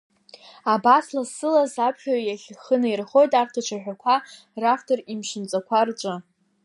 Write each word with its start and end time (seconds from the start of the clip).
Абас 0.73 1.05
лассы-ласс 1.15 1.75
аԥхьаҩ 1.87 2.21
иахь 2.25 2.47
ихы 2.51 2.75
наирхоит 2.81 3.31
арҭ 3.39 3.53
ацәаҳәақәа 3.59 4.15
равтор 4.61 4.99
имшынҵақәа 5.13 5.79
рҿы. 5.87 6.15